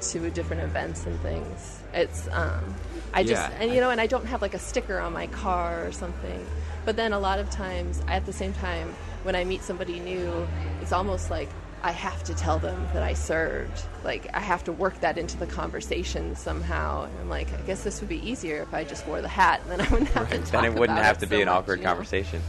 [0.00, 1.80] to different events and things.
[1.94, 2.74] It's um,
[3.12, 3.56] I just Yeah.
[3.60, 6.44] and you know, and I don't have like a sticker on my car or something.
[6.84, 10.46] But then a lot of times, at the same time, when I meet somebody new,
[10.82, 11.48] it's almost like
[11.82, 13.82] I have to tell them that I served.
[14.04, 17.04] Like I have to work that into the conversation somehow.
[17.04, 19.60] And I'm like, I guess this would be easier if I just wore the hat,
[19.62, 21.42] and then I wouldn't have to talk then it wouldn't have it to so be
[21.42, 21.90] an much, awkward you know?
[21.90, 22.42] conversation.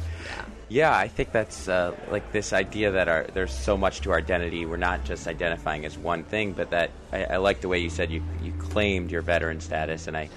[0.69, 0.95] Yeah.
[0.95, 4.65] I think that's uh, like this idea that our, there's so much to our identity.
[4.65, 7.89] We're not just identifying as one thing, but that I, I like the way you
[7.89, 10.29] said you you claimed your veteran status, and I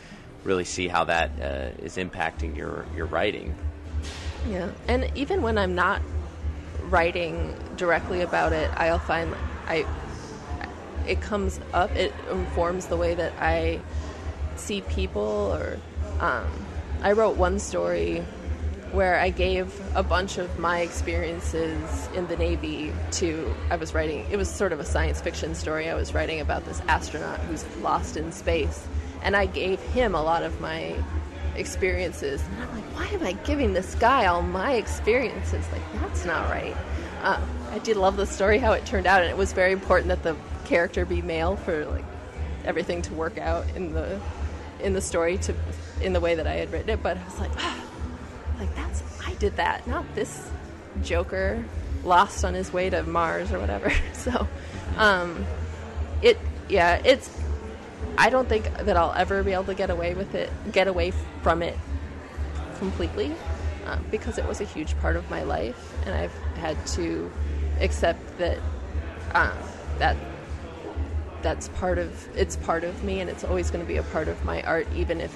[0.44, 3.54] really see how that uh, is impacting your your writing.
[4.48, 6.02] Yeah, and even when I'm not
[6.84, 9.34] writing directly about it, I'll find
[9.66, 9.86] I
[11.06, 11.94] it comes up.
[11.96, 13.80] It informs the way that I
[14.56, 15.22] see people.
[15.52, 15.78] Or
[16.20, 16.46] um,
[17.02, 18.24] I wrote one story
[18.92, 23.54] where I gave a bunch of my experiences in the Navy to.
[23.70, 24.26] I was writing.
[24.30, 25.88] It was sort of a science fiction story.
[25.88, 28.86] I was writing about this astronaut who's lost in space,
[29.22, 30.94] and I gave him a lot of my
[31.56, 32.42] experiences.
[32.42, 35.66] And I'm like, why am I giving this guy all my experiences?
[35.72, 36.76] Like, that's not right.
[37.22, 40.08] Uh, I did love the story, how it turned out, and it was very important
[40.08, 42.04] that the character be male for like
[42.64, 44.20] everything to work out in the
[44.80, 45.54] in the story to
[46.00, 47.02] in the way that I had written it.
[47.02, 47.84] But I was like, ah,
[48.58, 50.50] like that's I did that, not this
[51.02, 51.64] Joker
[52.04, 53.92] lost on his way to Mars or whatever.
[54.12, 54.48] So,
[54.98, 55.46] um,
[56.22, 57.30] it yeah, it's
[58.18, 61.12] I don't think that I'll ever be able to get away with it, get away
[61.42, 61.78] from it
[62.78, 63.32] completely,
[63.86, 67.30] uh, because it was a huge part of my life, and I've had to
[67.80, 68.58] accept that
[69.34, 69.56] um,
[69.98, 70.16] that
[71.42, 74.28] that's part of it's part of me, and it's always going to be a part
[74.28, 75.32] of my art, even if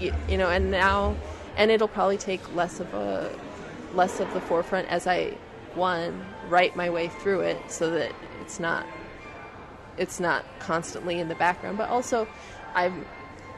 [0.00, 0.48] y- you know.
[0.48, 1.16] And now,
[1.56, 3.36] and it'll probably take less of a
[3.92, 5.36] less of the forefront as I
[5.74, 8.86] one write my way through it, so that it's not
[9.98, 12.26] it's not constantly in the background, but also
[12.74, 13.04] I'm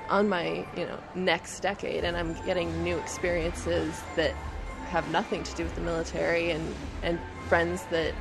[0.08, 4.34] on my you know next decade, and I'm getting new experiences that
[4.90, 7.18] have nothing to do with the military, and and
[7.48, 8.14] friends that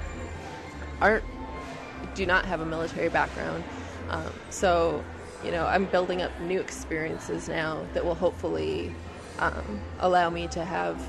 [1.01, 1.23] aren't
[2.15, 3.63] do not have a military background.
[4.09, 5.03] Um, so
[5.43, 8.93] you know I'm building up new experiences now that will hopefully
[9.39, 11.01] um, allow me to have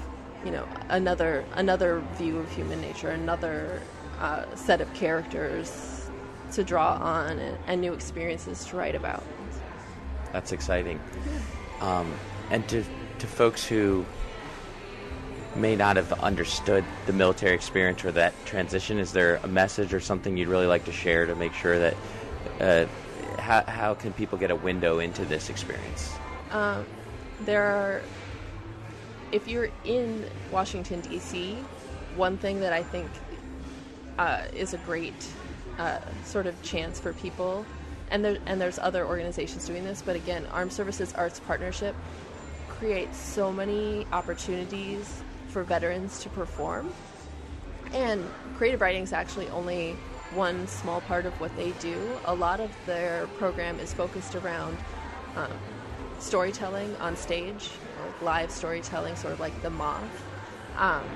[0.44, 3.80] you know another another view of human nature, another
[4.20, 6.10] uh, set of characters
[6.52, 9.24] to draw on and, and new experiences to write about.
[10.32, 11.00] That's exciting.
[11.80, 12.12] Um,
[12.50, 12.84] and to
[13.18, 14.04] to folks who
[15.56, 20.00] may not have understood the military experience or that transition, is there a message or
[20.00, 21.96] something you'd really like to share to make sure that
[22.60, 22.86] uh,
[23.38, 26.12] how, how can people get a window into this experience?
[26.50, 26.84] Um,
[27.46, 28.02] there are,
[29.32, 31.54] if you're in Washington, D.C.,
[32.16, 33.10] one thing that I think
[34.18, 35.14] uh, is a great
[35.78, 37.64] uh, sort of chance for people,
[38.10, 41.96] and, there, and there's other organizations doing this, but again, Armed Services Arts Partnership
[42.68, 46.92] creates so many opportunities for veterans to perform.
[47.92, 48.24] And
[48.56, 49.92] creative writing is actually only
[50.32, 51.96] one small part of what they do.
[52.24, 54.76] A lot of their program is focused around
[55.36, 55.50] um,
[56.18, 57.70] storytelling on stage,
[58.02, 60.24] like live storytelling, sort of like the moth,
[60.76, 61.06] um,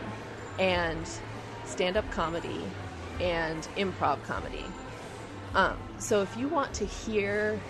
[0.58, 1.08] and
[1.64, 2.72] stand up comedy
[3.20, 4.64] and improv comedy.
[5.54, 7.60] Um, so if you want to hear,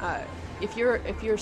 [0.00, 0.24] uh,
[0.60, 1.38] if you're if you're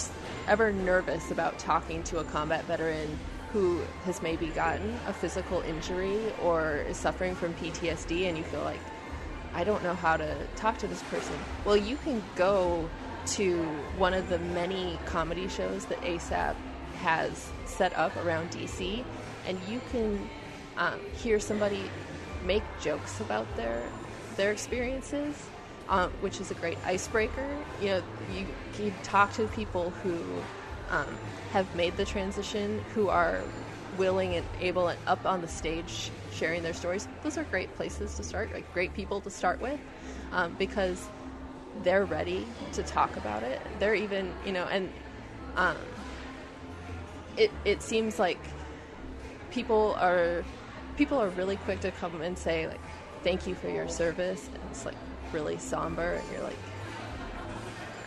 [0.49, 3.19] ever nervous about talking to a combat veteran
[3.53, 8.63] who has maybe gotten a physical injury or is suffering from PTSD, and you feel
[8.63, 8.81] like
[9.55, 12.91] I don't know how to talk to this person, well, you can go
[13.27, 13.63] to
[13.97, 16.55] one of the many comedy shows that ASAP
[17.03, 19.05] has set up around DC,
[19.47, 20.29] and you can
[20.77, 21.91] um, hear somebody
[22.45, 23.83] make jokes about their
[24.37, 25.35] their experiences,
[25.89, 27.47] um, which is a great icebreaker.
[27.81, 28.03] You know,
[28.33, 28.47] you
[28.79, 30.19] you talk to people who
[30.91, 31.07] um,
[31.53, 33.43] have made the transition, who are
[33.97, 37.07] willing and able and up on the stage sharing their stories.
[37.23, 39.79] Those are great places to start, like great people to start with,
[40.33, 41.09] um, because
[41.83, 43.61] they're ready to talk about it.
[43.79, 44.93] They're even, you know, and
[45.57, 45.77] um,
[47.37, 48.39] it it seems like
[49.51, 50.45] people are
[50.97, 52.81] people are really quick to come and say like,
[53.23, 54.97] "Thank you for your service." And it's like
[55.33, 56.59] really somber, and you're like,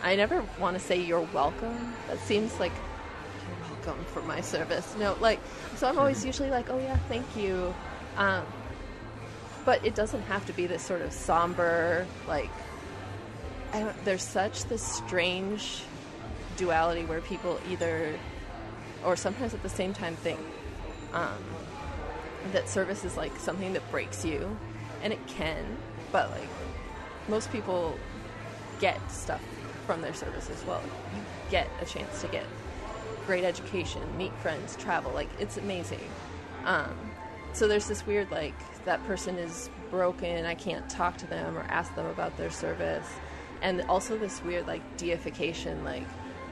[0.02, 1.94] I never want to say you're welcome.
[2.08, 4.94] That seems like you're welcome for my service.
[4.98, 5.40] No, like
[5.76, 7.74] so I'm always usually like, "Oh yeah, thank you."
[8.16, 8.44] Um,
[9.64, 12.50] but it doesn't have to be this sort of somber like
[13.72, 15.82] I don't, there's such this strange
[16.56, 18.14] duality where people either,
[19.04, 20.40] or sometimes at the same time, think
[21.12, 21.44] um,
[22.52, 24.56] that service is like something that breaks you,
[25.02, 25.64] and it can,
[26.12, 26.48] but like
[27.28, 27.98] most people
[28.80, 29.42] get stuff
[29.86, 30.82] from their service as well.
[31.14, 32.44] You get a chance to get
[33.26, 35.12] great education, meet friends, travel.
[35.12, 36.00] Like it's amazing.
[36.64, 36.96] Um,
[37.52, 38.54] so there's this weird like
[38.84, 40.46] that person is broken.
[40.46, 43.06] I can't talk to them or ask them about their service
[43.62, 46.06] and also this weird like deification like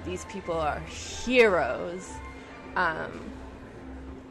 [0.04, 2.08] these people are heroes
[2.76, 3.32] um,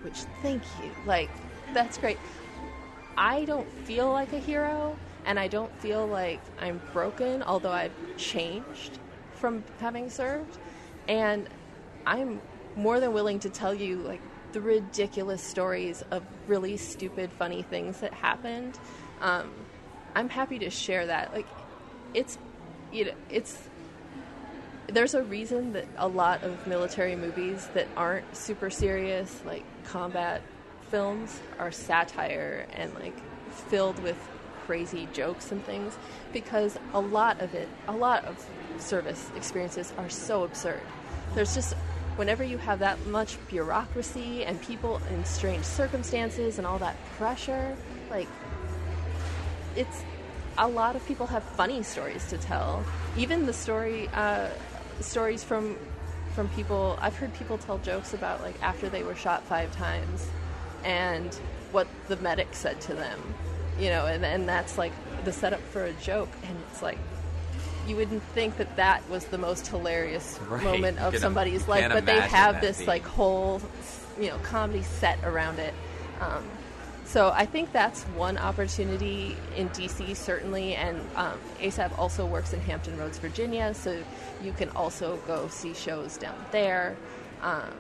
[0.03, 0.93] which thank you.
[1.05, 1.29] Like
[1.73, 2.19] that's great.
[3.17, 4.97] I don't feel like a hero
[5.27, 8.99] and i don't feel like i'm broken although i've changed
[9.33, 10.57] from having served.
[11.07, 11.47] And
[12.05, 12.41] i'm
[12.75, 14.21] more than willing to tell you like
[14.51, 18.77] the ridiculous stories of really stupid funny things that happened.
[19.21, 19.65] Um,
[20.15, 21.33] i'm happy to share that.
[21.33, 21.47] Like
[22.13, 22.37] it's
[22.91, 23.69] you know, it's
[24.87, 30.41] there's a reason that a lot of military movies that aren't super serious, like combat
[30.89, 33.17] films, are satire and like
[33.51, 34.17] filled with
[34.65, 35.97] crazy jokes and things
[36.33, 38.45] because a lot of it, a lot of
[38.77, 40.81] service experiences are so absurd.
[41.33, 41.73] There's just
[42.15, 47.75] whenever you have that much bureaucracy and people in strange circumstances and all that pressure,
[48.09, 48.27] like
[49.75, 50.03] it's
[50.57, 52.83] a lot of people have funny stories to tell.
[53.17, 54.49] Even the story uh,
[55.01, 55.77] stories from
[56.33, 60.27] from people I've heard people tell jokes about like after they were shot five times
[60.83, 61.33] and
[61.71, 63.19] what the medic said to them,
[63.79, 64.91] you know, and and that's like
[65.25, 66.97] the setup for a joke, and it's like
[67.87, 70.63] you wouldn't think that that was the most hilarious Right.
[70.63, 73.61] moment of somebody's life, but they have this being- like whole,
[74.19, 75.73] you know, comedy set around it.
[76.21, 76.43] Um,
[77.05, 82.59] so I think that's one opportunity in DC certainly, and um, ASAP also works in
[82.61, 84.03] Hampton Roads, Virginia, so
[84.43, 86.97] you can also go see shows down there.
[87.41, 87.71] Um,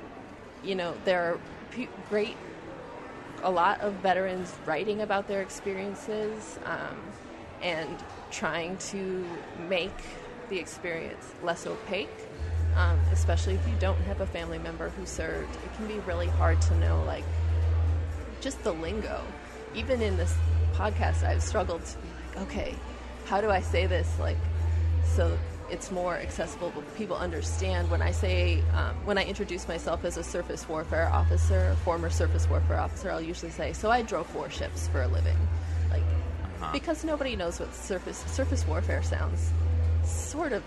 [0.63, 1.39] you know, there are
[1.71, 2.37] pe- great,
[3.41, 6.95] a lot of veterans writing about their experiences um,
[7.63, 7.97] and
[8.29, 9.25] trying to
[9.67, 9.91] make
[10.49, 12.09] the experience less opaque.
[12.75, 16.27] Um, especially if you don't have a family member who served, it can be really
[16.27, 17.23] hard to know like
[18.45, 19.19] just the lingo.
[19.73, 20.33] Even in this
[20.75, 22.75] podcast, I've struggled to be like, okay,
[23.25, 24.07] how do I say this?
[24.19, 24.37] Like
[25.03, 25.35] so
[25.71, 30.17] it's more accessible, but people understand when I say um, when I introduce myself as
[30.17, 34.87] a surface warfare officer, former surface warfare officer, I'll usually say, so I drove warships
[34.89, 35.37] for a living,
[35.89, 36.03] like
[36.71, 39.51] because nobody knows what surface surface warfare sounds.
[40.03, 40.61] Sort of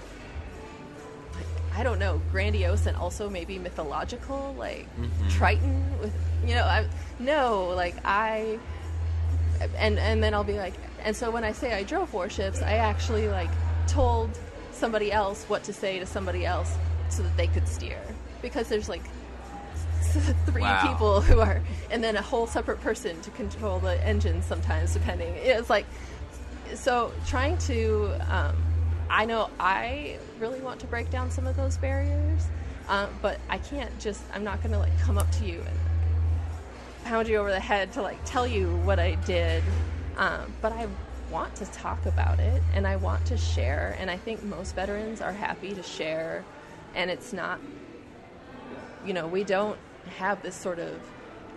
[1.75, 4.87] I don't know, grandiose and also maybe mythological, like
[5.31, 6.13] Triton with
[6.47, 6.87] you know, I
[7.19, 8.59] no, like I
[9.77, 12.75] and and then I'll be like and so when I say I drove warships, I
[12.75, 13.51] actually like
[13.87, 14.37] told
[14.73, 16.77] somebody else what to say to somebody else
[17.09, 18.01] so that they could steer.
[18.43, 19.03] Because there's like
[20.47, 20.87] three Wow.
[20.89, 21.61] people who are
[21.91, 25.33] and then a whole separate person to control the engine sometimes depending.
[25.37, 25.87] It's like
[26.75, 28.57] so trying to um,
[29.11, 32.47] I know I really want to break down some of those barriers,
[32.89, 34.23] um, but I can't just.
[34.33, 35.79] I'm not going to like come up to you and
[37.05, 39.63] pound you over the head to like tell you what I did.
[40.17, 40.89] Um, but I
[41.31, 43.97] want to talk about it and I want to share.
[43.99, 46.45] And I think most veterans are happy to share.
[46.95, 47.61] And it's not,
[49.07, 49.79] you know, we don't
[50.19, 50.99] have this sort of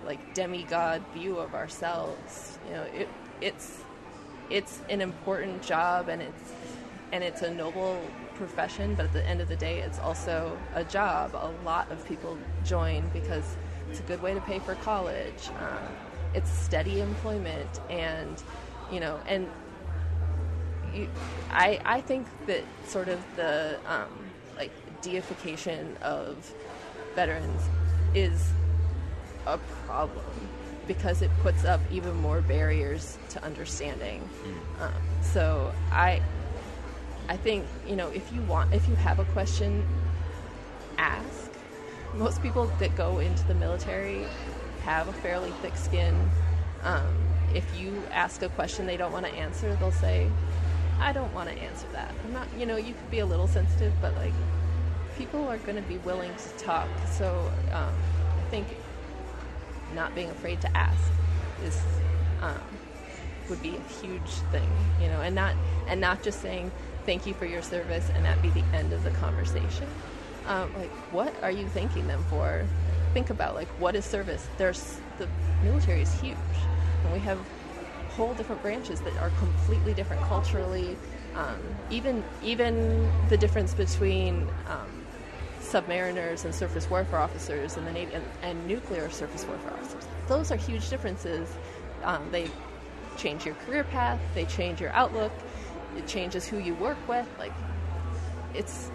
[0.05, 2.57] like demigod view of ourselves.
[2.67, 3.09] You know, it
[3.41, 3.79] it's
[4.49, 6.53] it's an important job and it's
[7.11, 8.01] and it's a noble
[8.35, 11.35] profession, but at the end of the day, it's also a job.
[11.35, 13.55] A lot of people join because
[13.89, 15.49] it's a good way to pay for college.
[15.59, 15.83] Um,
[16.33, 18.41] it's steady employment, and
[18.91, 19.47] you know, and
[20.93, 21.09] you,
[21.51, 24.09] I I think that sort of the um,
[24.55, 26.53] like deification of
[27.15, 27.61] veterans
[28.13, 28.49] is
[29.45, 30.49] a problem
[30.87, 34.27] because it puts up even more barriers to understanding.
[34.43, 34.85] Mm.
[34.85, 36.21] Um, so I,
[37.29, 39.83] I think you know if you want, if you have a question,
[40.97, 41.51] ask.
[42.13, 44.25] Most people that go into the military
[44.83, 46.29] have a fairly thick skin.
[46.83, 47.05] Um,
[47.53, 50.29] if you ask a question they don't want to answer, they'll say,
[50.99, 53.47] "I don't want to answer that." I'm not, you know, you could be a little
[53.47, 54.33] sensitive, but like
[55.17, 56.87] people are going to be willing to talk.
[57.07, 58.67] So um, I think
[59.95, 61.11] not being afraid to ask
[61.63, 61.81] is
[62.41, 62.59] um,
[63.49, 64.69] would be a huge thing,
[65.01, 65.55] you know, and not
[65.87, 66.71] and not just saying
[67.05, 69.87] thank you for your service and that be the end of the conversation.
[70.47, 72.65] Um, like, what are you thanking them for?
[73.13, 74.47] Think about like what is service.
[74.57, 75.27] There's the
[75.63, 76.37] military is huge,
[77.03, 77.37] and we have
[78.15, 80.97] whole different branches that are completely different culturally.
[81.35, 84.89] Um, even even the difference between um,
[85.61, 90.07] submariners and surface warfare officers in the Navy and, and nuclear surface warfare officers.
[90.27, 91.47] Those are huge differences.
[92.03, 92.49] Um, they
[93.17, 95.31] change your career path, they change your outlook,
[95.97, 97.27] it changes who you work with.
[97.39, 97.53] Like,
[98.53, 98.91] it's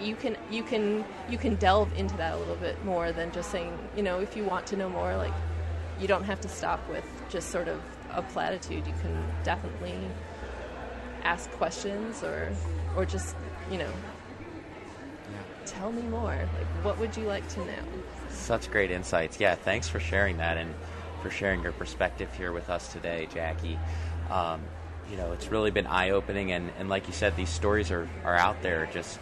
[0.00, 3.50] you can you can you can delve into that a little bit more than just
[3.50, 5.32] saying you know if you want to know more like
[6.00, 7.80] you don't have to stop with just sort of
[8.10, 9.96] a platitude you can definitely
[11.22, 12.50] ask questions or
[12.96, 13.36] or just
[13.70, 13.90] you know
[15.66, 16.36] tell me more.
[16.36, 17.82] Like, what would you like to know?
[18.30, 19.40] Such great insights.
[19.40, 20.74] Yeah, thanks for sharing that and
[21.22, 23.78] for sharing your perspective here with us today, Jackie.
[24.30, 24.60] Um,
[25.12, 28.08] you know, it's really been eye opening, and, and like you said, these stories are,
[28.24, 28.88] are out there.
[28.94, 29.20] Just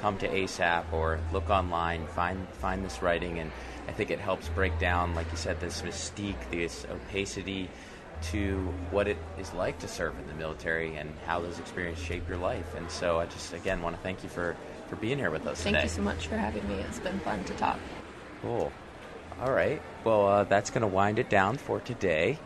[0.00, 3.52] come to ASAP or look online, find find this writing, and
[3.86, 7.70] I think it helps break down, like you said, this mystique, this opacity
[8.22, 8.56] to
[8.90, 12.38] what it is like to serve in the military and how those experiences shape your
[12.38, 12.74] life.
[12.74, 14.56] And so I just again want to thank you for
[14.88, 15.84] for being here with us Thank today.
[15.84, 16.74] you so much for having me.
[16.88, 17.78] It's been fun to talk.
[18.42, 18.72] Cool.
[19.40, 19.80] All right.
[20.02, 22.38] Well, uh, that's going to wind it down for today.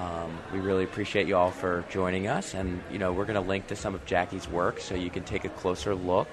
[0.00, 3.48] Um, we really appreciate you all for joining us, and you know we're going to
[3.48, 6.28] link to some of Jackie's work so you can take a closer look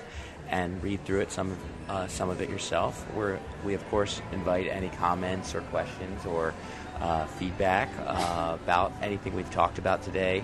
[0.50, 1.56] and read through it some
[1.90, 3.06] uh, some of it yourself.
[3.14, 6.54] We're, we of course invite any comments or questions or
[7.02, 10.44] uh, feedback uh, about anything we've talked about today.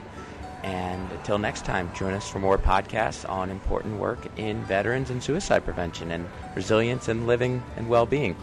[0.63, 5.21] And until next time, join us for more podcasts on important work in veterans and
[5.21, 8.35] suicide prevention and resilience and living and well being.